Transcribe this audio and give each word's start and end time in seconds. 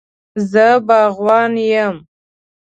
زه 0.51 0.67
باغوان 0.87 1.53
یم 1.71 1.95